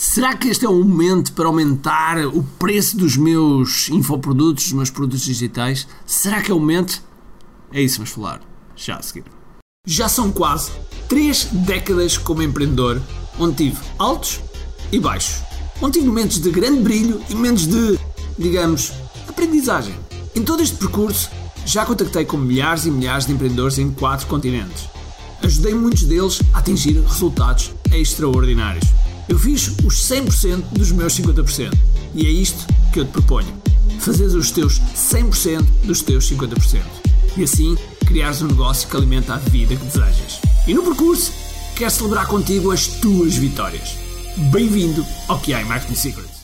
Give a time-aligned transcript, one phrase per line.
[0.00, 4.90] Será que este é o momento para aumentar o preço dos meus infoprodutos, dos meus
[4.90, 5.88] produtos digitais?
[6.06, 7.02] Será que é o momento?
[7.72, 8.40] É isso que vamos falar
[8.76, 9.24] já a seguir.
[9.84, 10.70] Já são quase
[11.08, 13.02] 3 décadas como empreendedor,
[13.40, 14.40] onde tive altos
[14.92, 15.42] e baixos.
[15.82, 17.98] Onde tive momentos de grande brilho e momentos de,
[18.38, 18.92] digamos,
[19.28, 19.96] aprendizagem.
[20.32, 21.28] Em todo este percurso,
[21.66, 24.88] já contactei com milhares e milhares de empreendedores em quatro continentes.
[25.42, 28.84] Ajudei muitos deles a atingir resultados extraordinários.
[29.28, 31.74] Eu fiz os 100% dos meus 50%.
[32.14, 33.52] E é isto que eu te proponho.
[34.00, 36.82] Fazeres os teus 100% dos teus 50%.
[37.36, 40.40] E assim criares um negócio que alimenta a vida que desejas.
[40.66, 41.30] E no percurso,
[41.76, 43.98] quero celebrar contigo as tuas vitórias.
[44.50, 46.38] Bem-vindo ao QI Marketing Secrets.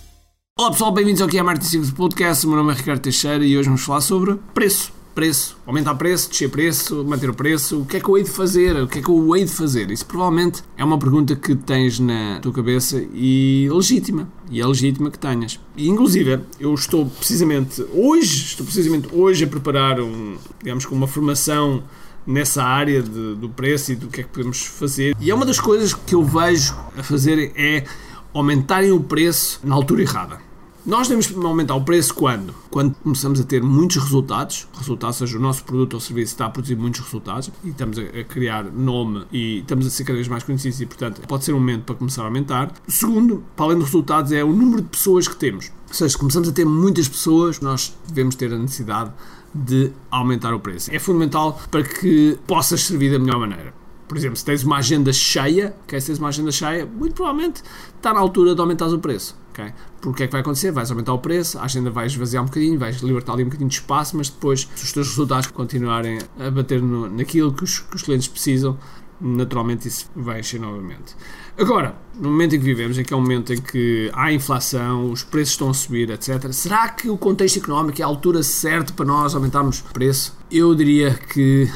[0.58, 2.46] Olá pessoal, bem-vindos ao QI Marketing Secrets Podcast.
[2.46, 6.28] O meu nome é Ricardo Teixeira e hoje vamos falar sobre preço preço, aumentar preço,
[6.28, 8.76] descer preço, manter o preço, o que é que eu hei de fazer?
[8.76, 9.90] O que é que eu hei de fazer?
[9.90, 14.28] Isso provavelmente é uma pergunta que tens na tua cabeça e legítima.
[14.50, 15.60] E é legítima que tenhas.
[15.76, 21.06] E inclusive, eu estou precisamente hoje, estou precisamente hoje a preparar um, digamos com uma
[21.06, 21.82] formação
[22.26, 25.14] nessa área de, do preço e do que é que podemos fazer.
[25.20, 27.84] E é uma das coisas que eu vejo a fazer é
[28.32, 30.53] aumentarem o preço na altura errada.
[30.86, 32.54] Nós devemos aumentar o preço quando?
[32.70, 36.50] Quando começamos a ter muitos resultados, resultados, seja o nosso produto ou serviço está a
[36.50, 40.42] produzir muitos resultados e estamos a criar nome e estamos a ser cada vez mais
[40.42, 42.70] conhecidos e, portanto, pode ser um momento para começar a aumentar.
[42.86, 45.72] Segundo, para além dos resultados, é o número de pessoas que temos.
[45.88, 49.10] Ou seja, se começamos a ter muitas pessoas, nós devemos ter a necessidade
[49.54, 50.94] de aumentar o preço.
[50.94, 53.72] É fundamental para que possas servir da melhor maneira.
[54.06, 57.62] Por exemplo, se tens uma agenda cheia, se tens uma agenda cheia, muito provavelmente
[57.96, 59.43] está na altura de aumentares o preço.
[59.54, 59.72] Okay?
[60.00, 60.72] Porque é que vai acontecer?
[60.72, 63.70] Vais aumentar o preço, a agenda vai esvaziar um bocadinho, vais libertar ali um bocadinho
[63.70, 67.78] de espaço, mas depois, se os teus resultados continuarem a bater no, naquilo que os,
[67.78, 68.76] que os clientes precisam,
[69.20, 71.14] naturalmente isso vai encher novamente.
[71.56, 75.12] Agora, no momento em que vivemos, em que é um momento em que há inflação,
[75.12, 78.92] os preços estão a subir, etc., será que o contexto económico é a altura certa
[78.92, 80.36] para nós aumentarmos o preço?
[80.50, 81.70] Eu diria que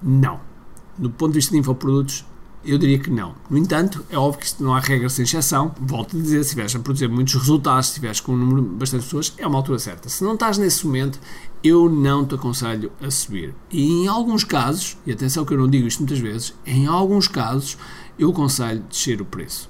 [0.00, 0.40] não.
[0.96, 2.24] Do ponto de vista de infoprodutos,
[2.64, 3.34] eu diria que não.
[3.50, 5.74] No entanto, é óbvio que isto não há regra sem exceção.
[5.80, 9.04] Volto a dizer, se estiveres a produzir muitos resultados, se estiveres com um número bastante
[9.04, 10.08] pessoas, é uma altura certa.
[10.08, 11.18] Se não estás nesse momento,
[11.62, 13.54] eu não te aconselho a subir.
[13.70, 17.28] E em alguns casos, e atenção que eu não digo isto muitas vezes, em alguns
[17.28, 17.76] casos
[18.18, 19.68] eu aconselho descer o preço.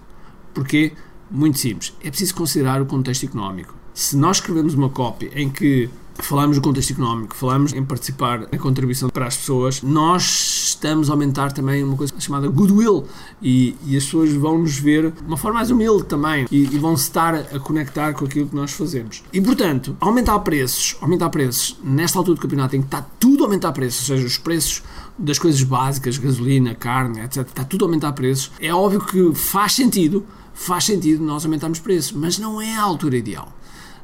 [0.53, 0.93] Porquê?
[1.31, 1.95] Muito simples.
[2.03, 3.75] É preciso considerar o contexto económico.
[3.95, 8.59] Se nós escrevemos uma cópia em que falamos do contexto económico, falamos em participar na
[8.59, 13.07] contribuição para as pessoas, nós estamos a aumentar também uma coisa chamada goodwill
[13.41, 16.79] e, e as pessoas vão nos ver de uma forma mais humilde também e, e
[16.79, 19.23] vão estar a conectar com aquilo que nós fazemos.
[19.33, 23.47] E portanto, aumentar preços, aumentar preços nesta altura do campeonato em que está tudo a
[23.47, 24.83] aumentar preços, ou seja, os preços
[25.19, 29.73] das coisas básicas, gasolina, carne, etc., está tudo a aumentar preços, é óbvio que faz
[29.75, 30.25] sentido,
[30.55, 33.53] faz sentido nós aumentarmos preços, mas não é a altura ideal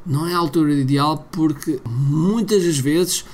[0.05, 3.25] não é a altura ideal porque muitas das vezes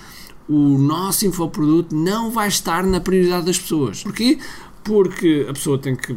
[0.47, 4.03] o nosso infoproduto não vai estar na prioridade das pessoas.
[4.03, 4.39] Porquê?
[4.83, 6.15] Porque a pessoa tem que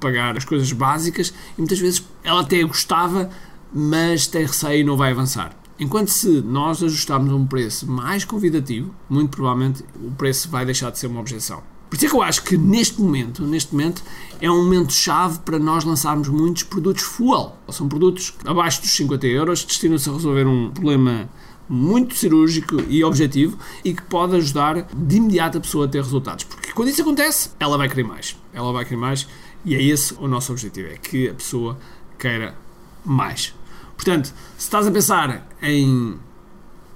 [0.00, 3.30] pagar as coisas básicas e muitas vezes ela até gostava,
[3.72, 5.54] mas tem receio e não vai avançar.
[5.78, 10.98] Enquanto se nós ajustarmos um preço mais convidativo, muito provavelmente o preço vai deixar de
[10.98, 11.62] ser uma objeção.
[11.88, 14.02] Por isso é que eu acho que neste momento, neste momento,
[14.40, 17.52] é um momento chave para nós lançarmos muitos produtos full.
[17.70, 21.28] São produtos abaixo dos 50 euros, destinam-se a resolver um problema
[21.68, 26.44] muito cirúrgico e objetivo e que pode ajudar de imediato a pessoa a ter resultados.
[26.44, 28.36] Porque quando isso acontece, ela vai querer mais.
[28.52, 29.26] Ela vai querer mais
[29.64, 31.78] e é esse o nosso objetivo, é que a pessoa
[32.18, 32.56] queira
[33.04, 33.52] mais.
[33.96, 36.18] Portanto, se estás a pensar em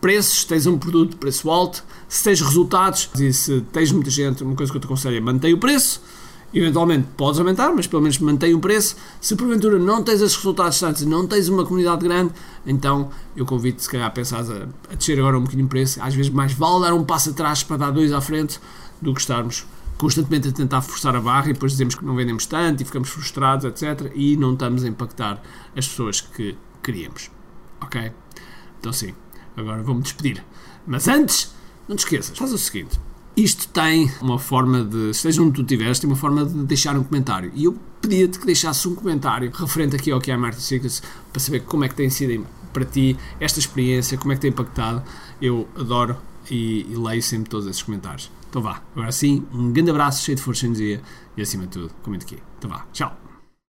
[0.01, 4.43] preços, tens um produto de preço alto, se tens resultados e se tens muita gente,
[4.43, 6.03] uma coisa que eu te aconselho é mantém o preço,
[6.53, 8.97] eventualmente podes aumentar, mas pelo menos mantém o preço.
[9.21, 12.33] Se porventura não tens esses resultados antes, não tens uma comunidade grande,
[12.67, 16.03] então eu convido-te se calhar a pensar a, a descer agora um bocadinho o preço.
[16.03, 18.61] Às vezes mais vale dar um passo atrás para dar dois à frente
[19.01, 19.65] do que estarmos
[19.97, 23.11] constantemente a tentar forçar a barra e depois dizemos que não vendemos tanto e ficamos
[23.11, 24.11] frustrados, etc.
[24.15, 25.43] E não estamos a impactar
[25.77, 27.31] as pessoas que queríamos.
[27.83, 28.11] Ok?
[28.81, 29.15] Então sim.
[29.61, 30.45] Agora vou-me despedir.
[30.87, 31.55] Mas antes,
[31.89, 32.99] não te esqueças, faz o seguinte.
[33.37, 37.05] Isto tem uma forma de, seja onde tu estiveres, tem uma forma de deixar um
[37.05, 37.53] comentário.
[37.55, 41.03] E eu pedia-te que deixasse um comentário referente aqui ao que é a Martin Secrets
[41.33, 44.51] para saber como é que tem sido para ti esta experiência, como é que tem
[44.51, 45.03] impactado.
[45.41, 46.17] Eu adoro
[46.51, 48.31] e, e leio sempre todos esses comentários.
[48.49, 51.01] Então vá, agora sim, um grande abraço, cheio de força e energia
[51.37, 52.39] e acima de tudo, comente aqui.
[52.59, 53.30] Então vá, tchau.